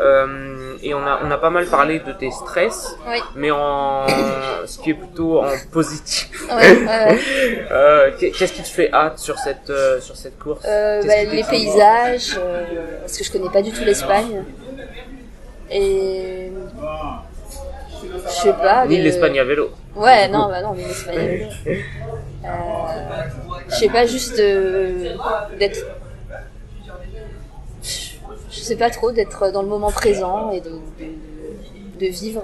Euh, 0.00 0.74
et 0.82 0.92
on 0.92 1.06
a, 1.06 1.20
on 1.22 1.30
a 1.30 1.38
pas 1.38 1.50
mal 1.50 1.66
parlé 1.66 2.00
de 2.00 2.10
tes 2.12 2.32
stress, 2.32 2.96
Oui. 3.08 3.18
mais 3.36 3.52
en, 3.52 4.06
ce 4.66 4.78
qui 4.80 4.90
est 4.90 4.94
plutôt 4.94 5.40
en 5.44 5.52
positif. 5.70 6.48
Ouais, 6.50 6.54
ouais, 6.56 6.84
ouais. 6.86 7.18
Euh, 7.70 8.10
qu'est- 8.18 8.32
Qu'est-ce 8.32 8.52
qui 8.54 8.62
te 8.62 8.68
fait 8.68 8.92
hâte 8.92 9.20
sur 9.20 9.38
cette, 9.38 9.70
euh, 9.70 10.00
sur 10.00 10.16
cette 10.16 10.36
course? 10.40 10.64
Euh, 10.66 11.00
bah, 11.06 11.22
les 11.22 11.44
paysages, 11.44 12.36
parce 13.02 13.16
que 13.16 13.22
je 13.22 13.30
connais 13.30 13.50
pas 13.50 13.62
du 13.62 13.70
tout 13.70 13.84
l'Espagne. 13.84 14.42
Et 15.70 16.50
je 18.26 18.32
sais 18.32 18.52
pas. 18.52 18.86
Ni 18.86 18.96
le- 18.98 19.04
l'Espagne 19.04 19.38
à 19.38 19.44
vélo. 19.44 19.70
Ouais, 19.96 20.28
non, 20.28 20.48
bah 20.48 20.62
non, 20.62 20.74
mais 20.74 20.84
l'Espagne. 20.84 21.48
Euh, 21.66 22.48
je 23.68 23.74
sais 23.74 23.88
pas, 23.88 24.06
juste 24.06 24.38
euh, 24.38 25.14
d'être. 25.58 25.80
Je 28.50 28.60
sais 28.60 28.76
pas 28.76 28.90
trop, 28.90 29.12
d'être 29.12 29.50
dans 29.50 29.62
le 29.62 29.68
moment 29.68 29.90
présent 29.90 30.50
et 30.50 30.60
de, 30.60 30.70
de, 30.70 32.00
de 32.00 32.06
vivre. 32.06 32.42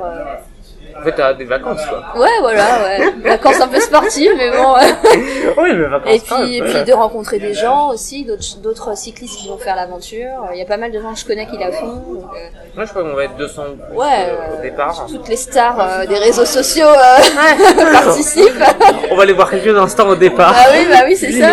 Euh, 0.94 1.00
En 1.00 1.04
fait, 1.04 1.12
t'as 1.12 1.34
des 1.34 1.44
vacances, 1.44 1.80
quoi. 1.86 2.20
Ouais, 2.20 2.28
voilà, 2.40 2.64
ouais. 2.84 3.10
Vacances 3.24 3.60
un 3.60 3.68
peu 3.68 3.80
sportives, 3.80 4.32
mais 4.36 4.50
bon. 4.50 4.74
oui, 5.62 5.70
mais 5.74 5.84
vacances. 5.86 6.12
Et 6.14 6.20
puis, 6.20 6.56
et 6.56 6.62
puis 6.62 6.84
de 6.84 6.92
rencontrer 6.92 7.38
des 7.38 7.54
gens 7.54 7.88
aussi, 7.90 8.24
d'autres 8.24 8.58
d'autres 8.62 8.96
cyclistes 8.96 9.38
qui 9.38 9.48
vont 9.48 9.58
faire 9.58 9.76
l'aventure. 9.76 10.30
Il 10.52 10.58
y 10.58 10.62
a 10.62 10.66
pas 10.66 10.76
mal 10.76 10.90
de 10.92 11.00
gens 11.00 11.12
que 11.12 11.18
je 11.20 11.24
connais 11.24 11.46
qui 11.46 11.58
la 11.58 11.72
font. 11.72 11.86
donc, 11.86 12.30
euh, 12.34 12.48
Moi, 12.74 12.84
je 12.84 12.90
crois 12.90 13.02
qu'on 13.02 13.14
va 13.14 13.24
être 13.24 13.36
200 13.36 13.62
ou 13.62 13.76
plus, 13.76 13.96
ouais, 13.96 14.06
euh, 14.28 14.54
au 14.54 14.58
euh, 14.58 14.62
départ. 14.62 15.06
toutes 15.08 15.28
les 15.28 15.36
stars 15.36 15.76
euh, 15.80 16.06
des 16.06 16.18
réseaux 16.18 16.44
sociaux 16.44 16.86
euh, 16.86 17.92
participent. 17.92 18.62
On 19.10 19.16
va 19.16 19.24
les 19.24 19.32
voir 19.32 19.50
quelques 19.50 19.76
instants 19.76 20.08
au 20.08 20.16
départ. 20.16 20.54
ah 20.56 20.66
oui, 20.72 20.86
bah 20.90 21.00
oui, 21.06 21.16
c'est 21.16 21.32
ça. 21.32 21.48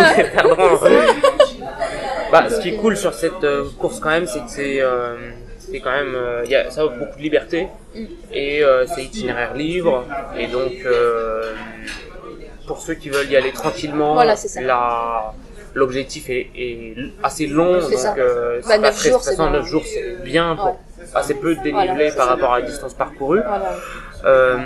bah, 2.32 2.44
ce 2.50 2.60
qui 2.60 2.70
est 2.70 2.78
cool 2.78 2.98
sur 2.98 3.14
cette 3.14 3.44
euh, 3.44 3.66
course 3.80 4.00
quand 4.00 4.10
même, 4.10 4.28
c'est 4.28 4.40
que 4.40 4.50
c'est 4.50 4.82
euh, 4.82 5.16
c'est 5.70 5.80
quand 5.80 5.92
même 5.92 6.16
euh, 6.16 6.44
y 6.48 6.56
a 6.56 6.70
ça 6.72 6.86
offre 6.86 6.98
beaucoup 6.98 7.18
de 7.18 7.24
liberté 7.24 7.68
et 8.32 8.64
euh, 8.64 8.86
c'est 8.88 9.04
itinéraire 9.04 9.54
libre 9.54 10.06
et 10.38 10.48
donc 10.48 10.74
euh, 10.86 11.54
pour 12.68 12.80
ceux 12.82 12.96
qui 12.96 13.10
veulent 13.10 13.30
y 13.30 13.36
aller 13.38 13.52
tranquillement, 13.52 14.14
Voilà, 14.14 14.36
la 14.62 15.34
l'objectif 15.74 16.30
est, 16.30 16.50
est 16.56 16.96
assez 17.24 17.48
long 17.48 17.74
donc 17.80 17.94
ça. 17.94 18.16
Bah, 18.16 18.24
c'est 18.62 18.68
pas 18.68 18.78
neuf 18.80 18.98
très 18.98 19.10
jours, 19.12 19.22
c'est 19.24 19.36
bien. 19.36 19.50
9 19.52 19.66
jours 19.66 19.84
bien 20.24 20.56
pour 20.56 20.66
Ouais. 21.00 21.06
assez 21.14 21.36
peu 21.36 21.56
de 21.56 21.62
dénivelé 21.62 22.10
Voilà, 22.10 22.12
par 22.16 22.28
rapport 22.28 22.54
à 22.54 22.60
la 22.60 22.66
distance 22.66 22.94
parcourue. 22.96 23.42
Voilà. 23.46 24.58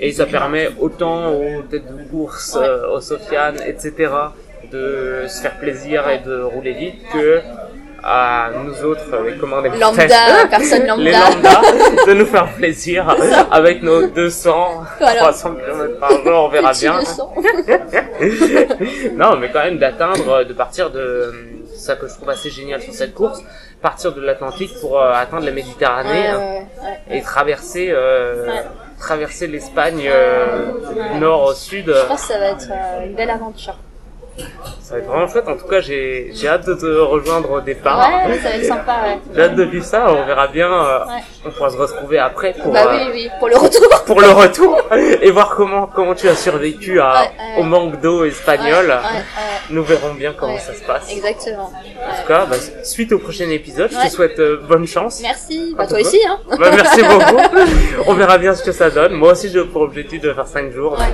Et 0.00 0.12
ça 0.12 0.26
permet 0.26 0.68
autant 0.80 1.32
aux 1.32 1.62
têtes 1.62 1.86
de 1.86 2.10
course, 2.10 2.58
Ouais. 2.60 2.68
aux 2.92 3.00
Sofiane, 3.00 3.56
etc., 3.64 3.92
de 4.72 5.24
se 5.28 5.40
faire 5.40 5.56
plaisir 5.58 6.08
et 6.08 6.18
de 6.18 6.42
rouler 6.42 6.72
vite 6.72 6.96
que 7.12 7.40
à 8.08 8.50
nous 8.64 8.84
autres, 8.84 9.02
les 9.26 9.36
commandés 9.36 9.70
Lambda, 9.70 10.46
personne 10.48 10.86
lambda. 10.86 11.02
les 11.04 11.10
lambda, 11.12 11.60
de 12.06 12.14
nous 12.14 12.26
faire 12.26 12.52
plaisir 12.54 13.08
avec 13.50 13.82
nos 13.82 14.06
200, 14.06 14.84
Voilà. 14.98 15.20
300 15.20 15.54
km 15.56 15.98
par 15.98 16.10
jour, 16.12 16.44
on 16.44 16.48
verra 16.48 16.72
bien. 16.80 17.00
non, 19.16 19.36
mais 19.36 19.50
quand 19.50 19.64
même 19.64 19.78
d'atteindre, 19.78 20.44
de 20.44 20.52
partir 20.52 20.90
de, 20.90 21.32
ça 21.76 21.96
que 21.96 22.06
je 22.08 22.14
trouve 22.14 22.30
assez 22.30 22.50
génial 22.50 22.80
sur 22.80 22.92
cette 22.94 23.14
course, 23.14 23.42
partir 23.82 24.12
de 24.12 24.20
l'Atlantique 24.20 24.72
pour 24.80 25.00
euh, 25.00 25.12
atteindre 25.12 25.44
la 25.44 25.52
Méditerranée 25.52 26.10
Ouais, 26.10 26.26
hein, 26.28 26.38
ouais, 26.38 26.66
ouais. 27.10 27.18
et 27.18 27.22
traverser, 27.22 27.88
euh, 27.90 28.46
traverser 28.98 29.46
l'Espagne 29.46 30.08
euh, 30.08 30.72
nord 31.18 31.42
au 31.44 31.54
sud. 31.54 31.92
Je 31.94 32.06
pense 32.06 32.22
que 32.22 32.32
ça 32.32 32.38
va 32.38 32.46
être 32.50 32.68
euh, 32.70 33.04
une 33.06 33.14
belle 33.14 33.30
aventure. 33.30 33.76
Ça 34.80 34.94
va 34.94 35.00
être 35.00 35.06
vraiment 35.06 35.26
chouette. 35.26 35.48
En 35.48 35.56
tout 35.56 35.66
cas, 35.66 35.80
j'ai, 35.80 36.30
j'ai 36.32 36.46
hâte 36.48 36.66
de 36.66 36.74
te 36.74 36.86
rejoindre 36.86 37.50
au 37.50 37.60
départ. 37.60 37.98
Ouais, 38.28 38.38
ça 38.38 38.50
va 38.50 38.54
être 38.56 38.64
sympa, 38.64 38.92
ouais. 39.04 39.18
J'ai 39.34 39.42
hâte 39.42 39.54
de 39.56 39.64
vivre 39.64 39.84
ça. 39.84 40.06
On 40.10 40.24
verra 40.24 40.46
bien. 40.48 40.70
euh, 40.72 40.98
Ouais. 41.06 41.22
On 41.44 41.50
pourra 41.50 41.70
se 41.70 41.76
retrouver 41.76 42.18
après 42.18 42.52
pour, 42.54 42.72
Bah 42.72 42.84
euh, 42.86 42.96
oui, 43.06 43.10
oui, 43.12 43.30
pour 43.38 43.48
le 43.48 43.56
retour. 43.56 43.88
pour 44.06 44.20
le 44.20 44.28
retour 44.30 44.80
et 45.22 45.30
voir 45.30 45.54
comment, 45.56 45.86
comment 45.86 46.14
tu 46.14 46.28
as 46.28 46.34
survécu 46.36 47.00
à, 47.00 47.12
Ouais, 47.14 47.20
ouais. 47.56 47.60
au 47.60 47.62
manque 47.64 48.00
d'eau 48.00 48.24
espagnol. 48.24 48.96
Nous 49.70 49.82
verrons 49.82 50.14
bien 50.14 50.32
comment 50.38 50.58
ça 50.58 50.74
se 50.74 50.82
passe. 50.84 51.10
Exactement. 51.12 51.72
En 51.72 52.22
tout 52.22 52.28
cas, 52.28 52.46
bah, 52.46 52.56
suite 52.84 53.12
au 53.12 53.18
prochain 53.18 53.48
épisode, 53.50 53.90
je 53.92 54.06
te 54.08 54.12
souhaite 54.12 54.38
euh, 54.38 54.60
bonne 54.68 54.86
chance. 54.86 55.20
Merci. 55.22 55.74
Ah, 55.74 55.82
Bah 55.82 55.86
toi 55.88 56.00
aussi, 56.00 56.20
hein. 56.28 56.38
Bah, 56.58 56.70
merci 56.72 57.02
beaucoup. 57.02 57.42
On 58.06 58.14
verra 58.14 58.38
bien 58.38 58.54
ce 58.54 58.62
que 58.62 58.72
ça 58.72 58.90
donne. 58.90 59.14
Moi 59.14 59.32
aussi, 59.32 59.48
j'ai 59.48 59.64
pour 59.64 59.82
objectif 59.82 60.20
de 60.20 60.32
faire 60.32 60.46
5 60.46 60.70
jours. 60.72 60.96
Donc, 60.96 61.06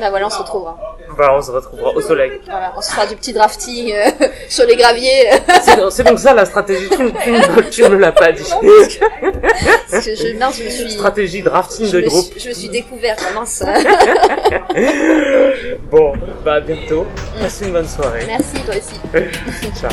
Bah 0.00 0.10
voilà, 0.10 0.26
on 0.26 0.30
se 0.30 0.38
retrouvera. 0.38 0.76
Bah, 1.18 1.34
on 1.36 1.42
se 1.42 1.50
retrouvera 1.50 1.90
au 1.90 2.00
soleil. 2.00 2.30
Voilà, 2.46 2.72
on 2.76 2.80
se 2.80 2.90
fera 2.92 3.06
du 3.06 3.16
petit 3.16 3.32
drafting 3.32 3.92
euh, 3.92 4.10
sur 4.48 4.64
les 4.66 4.76
graviers. 4.76 5.28
C'est 5.90 6.04
donc 6.04 6.18
ça 6.20 6.32
la 6.32 6.44
stratégie. 6.46 6.88
Tu, 6.88 6.96
tu, 6.96 7.30
me- 7.32 7.70
tu 7.70 7.82
me 7.82 7.96
l'as 7.98 8.12
pas 8.12 8.30
dit. 8.32 8.44
Parce 9.90 10.04
que 10.04 10.14
je, 10.14 10.38
mince, 10.38 10.56
je 10.58 10.64
me 10.64 10.70
suis, 10.70 10.90
Stratégie 10.92 11.42
drafting 11.42 11.90
de 11.90 12.00
groupe. 12.02 12.24
suis, 12.32 12.40
je 12.40 12.48
me 12.50 12.54
suis 12.54 12.68
découverte, 12.68 13.22
mince. 13.34 13.62
Bon, 15.90 16.12
bah 16.44 16.54
à 16.54 16.60
bientôt. 16.60 17.06
Passe 17.40 17.60
une 17.62 17.72
bonne 17.72 17.88
soirée. 17.88 18.24
Merci, 18.26 18.62
toi 18.64 18.74
aussi. 18.76 19.00
Ciao. 19.80 19.90